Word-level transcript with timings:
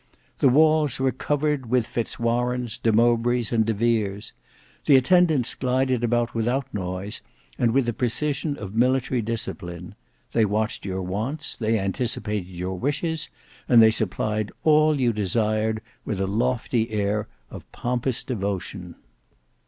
The 0.39 0.49
walls 0.49 0.99
were 0.99 1.11
covered 1.11 1.67
with 1.67 1.85
Fitz 1.85 2.17
Warenes, 2.17 2.79
De 2.81 2.91
Mowbrays, 2.91 3.51
and 3.51 3.63
De 3.63 3.71
Veres. 3.75 4.33
The 4.85 4.95
attendants 4.95 5.53
glided 5.53 6.03
about 6.03 6.33
without 6.33 6.65
noise, 6.73 7.21
and 7.59 7.69
with 7.71 7.85
the 7.85 7.93
precision 7.93 8.57
of 8.57 8.73
military 8.73 9.21
discipline. 9.21 9.93
They 10.31 10.43
watched 10.43 10.85
your 10.87 11.03
wants, 11.03 11.55
they 11.55 11.77
anticipated 11.77 12.47
your 12.49 12.79
wishes, 12.79 13.29
and 13.69 13.79
they 13.79 13.91
supplied 13.91 14.51
all 14.63 14.99
you 14.99 15.13
desired 15.13 15.81
with 16.03 16.19
a 16.19 16.25
lofty 16.25 16.89
air 16.89 17.27
of 17.51 17.71
pompous 17.71 18.23
devotion. 18.23 18.95